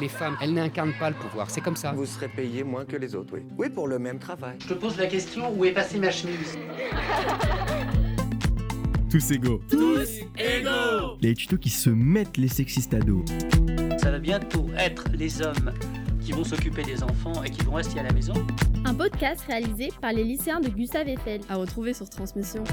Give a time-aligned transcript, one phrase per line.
[0.00, 1.92] Les femmes, elles n'incarnent pas le pouvoir, c'est comme ça.
[1.92, 3.40] Vous serez payé moins que les autres, oui.
[3.58, 4.56] Oui, pour le même travail.
[4.60, 6.56] Je te pose la question, où est passée ma chemise?
[9.10, 9.60] Tous égaux.
[9.68, 10.08] Tous
[10.38, 13.24] égaux Les tutos qui se mettent les sexistes à dos.
[13.98, 15.72] Ça va bientôt être les hommes
[16.20, 18.34] qui vont s'occuper des enfants et qui vont rester à la maison.
[18.86, 21.40] Un podcast réalisé par les lycéens de Gustave Eiffel.
[21.48, 22.64] À retrouver sur Transmission.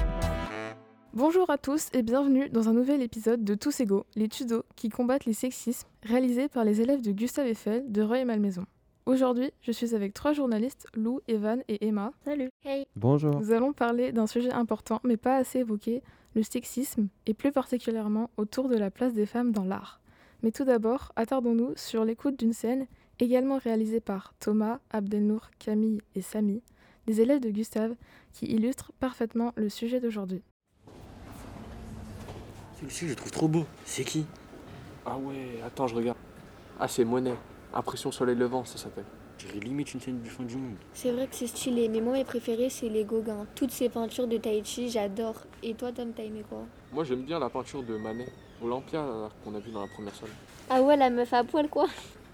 [1.18, 4.90] Bonjour à tous et bienvenue dans un nouvel épisode de Tous égaux, les tutos qui
[4.90, 8.68] combattent les sexismes, réalisés par les élèves de Gustave Eiffel de Roy et Malmaison.
[9.08, 12.12] Aujourd'hui, je suis avec trois journalistes, Lou, Evan et Emma.
[12.24, 12.50] Salut.
[12.64, 12.86] Hey.
[12.96, 13.40] Bonjour.
[13.40, 16.04] Nous allons parler d'un sujet important mais pas assez évoqué,
[16.36, 20.00] le sexisme, et plus particulièrement autour de la place des femmes dans l'art.
[20.44, 22.86] Mais tout d'abord, attardons-nous sur l'écoute d'une scène
[23.18, 26.62] également réalisée par Thomas, Abdelnour, Camille et Samy,
[27.08, 27.96] des élèves de Gustave,
[28.34, 30.44] qui illustrent parfaitement le sujet d'aujourd'hui.
[32.80, 33.66] Celui-ci, je le trouve trop beau.
[33.86, 34.26] C'est qui?
[35.04, 36.18] Ah ouais, attends, je regarde.
[36.80, 37.34] Ah, c'est Monet.
[37.74, 39.06] Impression soleil levant, ça s'appelle.
[39.40, 40.76] Je dirais limite une scène du fin du monde.
[40.94, 43.48] C'est vrai que c'est stylé, mais moi, mes préférés, c'est les Gauguin.
[43.56, 45.36] Toutes ces peintures de Taichi, j'adore.
[45.64, 46.66] Et toi, Tom, t'as aimé quoi?
[46.94, 50.14] Moi, j'aime bien la peinture de Manet, Olympia, là, qu'on a vu dans la première
[50.16, 50.30] salle.
[50.70, 51.88] Ah ouais, la meuf à poil, quoi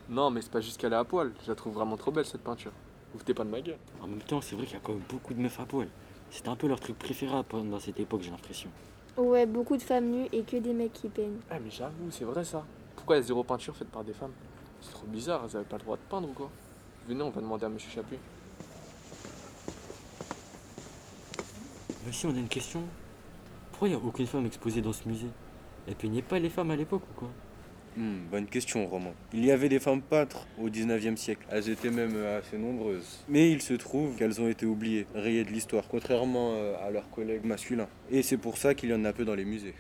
[0.09, 1.31] Non, mais c'est pas juste qu'elle est à poil.
[1.43, 2.71] Je la trouve vraiment trop belle, cette peinture.
[3.13, 3.77] Vous foutez pas de ma gueule.
[4.01, 5.87] En même temps, c'est vrai qu'il y a quand même beaucoup de meufs à poil.
[6.31, 8.69] C'était un peu leur truc préféré dans cette époque, j'ai l'impression.
[9.15, 11.39] Ouais, beaucoup de femmes nues et que des mecs qui peignent.
[11.49, 12.63] Ah, mais j'avoue, c'est vrai ça.
[12.95, 14.31] Pourquoi il y a zéro peinture faite par des femmes?
[14.81, 16.49] C'est trop bizarre, elles avaient pas le droit de peindre ou quoi?
[17.07, 18.17] Venez, on va demander à monsieur Chapuis.
[22.07, 22.81] Monsieur, on a une question.
[23.71, 25.29] Pourquoi il n'y a aucune femme exposée dans ce musée?
[25.87, 27.29] Elles peignaient pas les femmes à l'époque ou quoi?
[27.95, 29.13] Hmm, bonne question, Roman.
[29.33, 31.45] Il y avait des femmes peintres au 19e siècle.
[31.51, 33.23] Elles étaient même euh, assez nombreuses.
[33.27, 37.09] Mais il se trouve qu'elles ont été oubliées, rayées de l'histoire, contrairement euh, à leurs
[37.11, 37.87] collègues masculins.
[38.09, 39.75] Et c'est pour ça qu'il y en a peu dans les musées.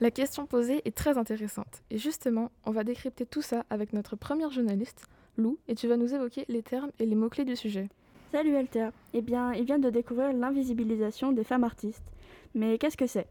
[0.00, 1.82] La question posée est très intéressante.
[1.90, 5.06] Et justement, on va décrypter tout ça avec notre première journaliste,
[5.38, 7.88] Lou, et tu vas nous évoquer les termes et les mots-clés du sujet.
[8.32, 8.88] Salut Alter.
[9.14, 12.12] Eh bien, il vient de découvrir l'invisibilisation des femmes artistes.
[12.54, 13.28] Mais qu'est-ce que c'est?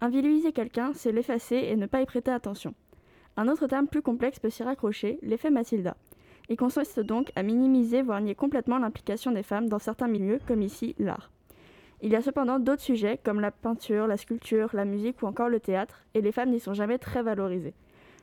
[0.00, 2.74] Invisibiliser quelqu'un, c'est l'effacer et ne pas y prêter attention.
[3.38, 5.96] Un autre terme plus complexe peut s'y raccrocher, l'effet Mathilda.
[6.48, 10.62] Il consiste donc à minimiser, voire nier complètement l'implication des femmes dans certains milieux, comme
[10.62, 11.30] ici l'art.
[12.02, 15.48] Il y a cependant d'autres sujets, comme la peinture, la sculpture, la musique ou encore
[15.48, 17.74] le théâtre, et les femmes n'y sont jamais très valorisées.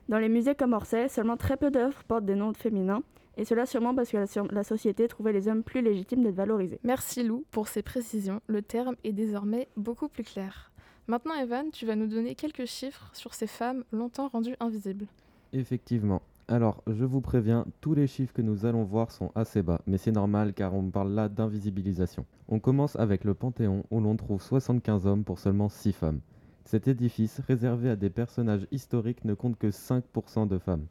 [0.09, 3.01] Dans les musées comme Orsay, seulement très peu d'œuvres portent des noms féminins,
[3.35, 6.79] et cela sûrement parce que la, la société trouvait les hommes plus légitimes d'être valorisés.
[6.83, 10.72] Merci Lou pour ces précisions, le terme est désormais beaucoup plus clair.
[11.07, 15.05] Maintenant, Evan, tu vas nous donner quelques chiffres sur ces femmes longtemps rendues invisibles.
[15.51, 16.21] Effectivement.
[16.47, 19.97] Alors, je vous préviens, tous les chiffres que nous allons voir sont assez bas, mais
[19.97, 22.25] c'est normal car on parle là d'invisibilisation.
[22.47, 26.21] On commence avec le Panthéon où l'on trouve 75 hommes pour seulement 6 femmes.
[26.63, 30.85] Cet édifice, réservé à des personnages historiques, ne compte que 5% de femmes.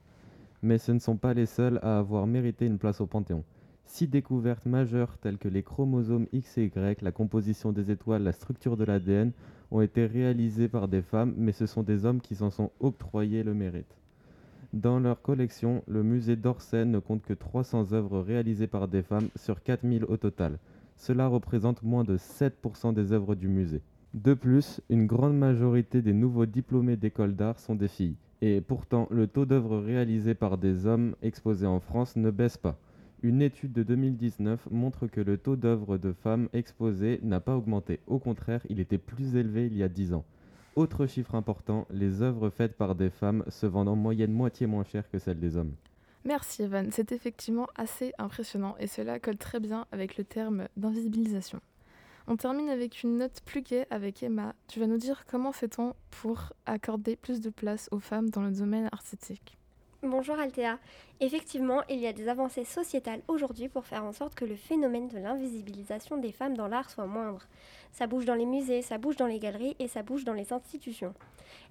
[0.62, 3.45] Mais ce ne sont pas les seuls à avoir mérité une place au Panthéon.
[3.84, 8.32] Six découvertes majeures telles que les chromosomes X et Y, la composition des étoiles, la
[8.32, 9.32] structure de l'ADN
[9.70, 13.42] ont été réalisées par des femmes, mais ce sont des hommes qui s'en sont octroyés
[13.42, 13.97] le mérite.
[14.72, 19.28] Dans leur collection, le musée d'Orsay ne compte que 300 œuvres réalisées par des femmes
[19.37, 20.59] sur 4000 au total.
[20.97, 23.82] Cela représente moins de 7% des œuvres du musée.
[24.15, 28.16] De plus, une grande majorité des nouveaux diplômés d'école d'art sont des filles.
[28.41, 32.78] Et pourtant, le taux d'œuvres réalisées par des hommes exposés en France ne baisse pas.
[33.25, 38.00] Une étude de 2019 montre que le taux d'œuvres de femmes exposées n'a pas augmenté.
[38.09, 40.25] Au contraire, il était plus élevé il y a 10 ans.
[40.75, 44.83] Autre chiffre important, les œuvres faites par des femmes se vendent en moyenne moitié moins
[44.83, 45.75] cher que celles des hommes.
[46.25, 51.60] Merci Evan, c'est effectivement assez impressionnant et cela colle très bien avec le terme d'invisibilisation.
[52.27, 54.54] On termine avec une note plus gaie avec Emma.
[54.66, 58.53] Tu vas nous dire comment fait-on pour accorder plus de place aux femmes dans le
[58.53, 59.59] domaine artistique?
[60.05, 60.81] Bonjour Althea.
[61.21, 65.07] Effectivement, il y a des avancées sociétales aujourd'hui pour faire en sorte que le phénomène
[65.07, 67.47] de l'invisibilisation des femmes dans l'art soit moindre.
[67.93, 70.53] Ça bouge dans les musées, ça bouge dans les galeries et ça bouge dans les
[70.53, 71.15] institutions.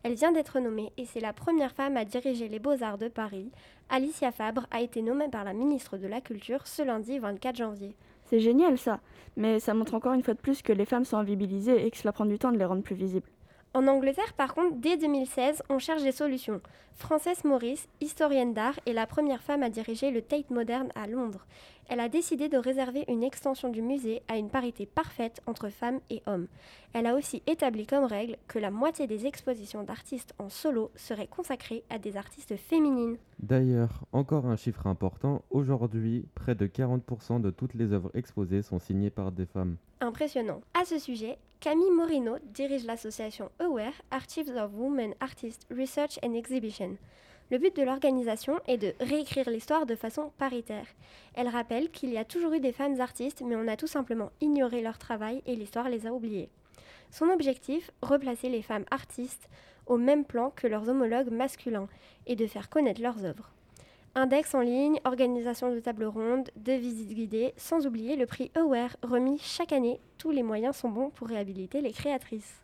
[0.04, 3.52] Elle vient d'être nommée et c'est la première femme à diriger les beaux-arts de Paris.
[3.90, 7.98] Alicia Fabre a été nommée par la ministre de la Culture ce lundi 24 janvier.
[8.30, 9.02] C'est génial ça,
[9.36, 11.98] mais ça montre encore une fois de plus que les femmes sont invisibilisées et que
[11.98, 13.28] cela prend du temps de les rendre plus visibles.
[13.74, 16.62] En Angleterre, par contre, dès 2016, on cherche des solutions.
[16.94, 21.46] Frances Morris, historienne d'art, est la première femme à diriger le Tate Modern à Londres.
[21.92, 26.00] Elle a décidé de réserver une extension du musée à une parité parfaite entre femmes
[26.10, 26.48] et hommes.
[26.94, 31.28] Elle a aussi établi comme règle que la moitié des expositions d'artistes en solo seraient
[31.28, 33.18] consacrées à des artistes féminines.
[33.40, 38.80] D'ailleurs, encore un chiffre important, aujourd'hui, près de 40% de toutes les œuvres exposées sont
[38.80, 39.76] signées par des femmes.
[40.00, 40.62] Impressionnant.
[40.74, 46.96] À ce sujet, Camille Morino dirige l'association AWARE, Archives of Women Artists Research and Exhibition.
[47.52, 50.88] Le but de l'organisation est de réécrire l'histoire de façon paritaire.
[51.34, 54.32] Elle rappelle qu'il y a toujours eu des femmes artistes, mais on a tout simplement
[54.40, 56.48] ignoré leur travail et l'histoire les a oubliées.
[57.12, 59.50] Son objectif, replacer les femmes artistes
[59.86, 61.90] au même plan que leurs homologues masculins
[62.26, 63.52] et de faire connaître leurs œuvres.
[64.16, 68.96] Index en ligne, organisation de tables rondes, de visites guidées, sans oublier le prix Aware
[69.04, 70.00] remis chaque année.
[70.18, 72.62] Tous les moyens sont bons pour réhabiliter les créatrices.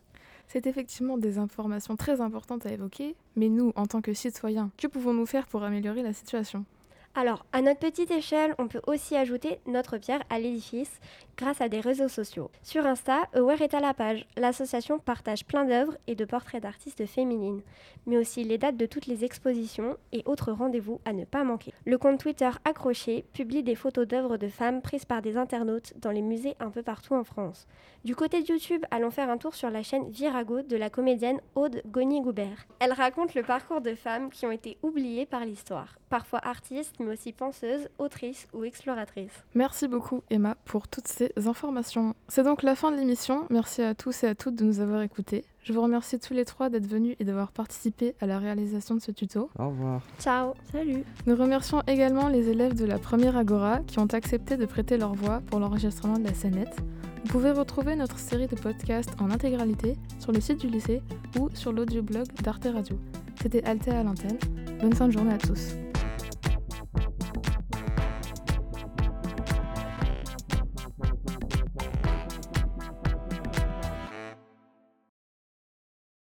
[0.50, 4.86] C'est effectivement des informations très importantes à évoquer, mais nous, en tant que citoyens, que
[4.86, 6.64] pouvons-nous faire pour améliorer la situation?
[7.14, 11.00] Alors, à notre petite échelle, on peut aussi ajouter notre pierre à l'édifice
[11.36, 12.50] grâce à des réseaux sociaux.
[12.62, 14.26] Sur Insta, Aware est à la page.
[14.36, 17.62] L'association partage plein d'œuvres et de portraits d'artistes féminines,
[18.06, 21.72] mais aussi les dates de toutes les expositions et autres rendez-vous à ne pas manquer.
[21.86, 26.10] Le compte Twitter Accroché publie des photos d'œuvres de femmes prises par des internautes dans
[26.10, 27.66] les musées un peu partout en France.
[28.04, 31.40] Du côté de YouTube, allons faire un tour sur la chaîne Virago de la comédienne
[31.54, 32.66] Aude Goni-Goubert.
[32.80, 37.12] Elle raconte le parcours de femmes qui ont été oubliées par l'histoire, parfois artistes, mais
[37.12, 39.44] aussi penseuses, autrices ou exploratrices.
[39.54, 42.14] Merci beaucoup Emma pour toutes ces informations.
[42.28, 43.46] C'est donc la fin de l'émission.
[43.50, 45.44] Merci à tous et à toutes de nous avoir écoutés.
[45.62, 49.00] Je vous remercie tous les trois d'être venus et d'avoir participé à la réalisation de
[49.00, 49.50] ce tuto.
[49.58, 50.02] Au revoir.
[50.18, 50.54] Ciao.
[50.72, 51.04] Salut.
[51.26, 55.14] Nous remercions également les élèves de la première Agora qui ont accepté de prêter leur
[55.14, 56.76] voix pour l'enregistrement de la scénette.
[57.24, 61.02] Vous pouvez retrouver notre série de podcasts en intégralité sur le site du lycée
[61.38, 62.96] ou sur l'audioblog d'Arte Radio.
[63.42, 64.38] C'était Altea à l'antenne.
[64.80, 65.74] Bonne fin de journée à tous.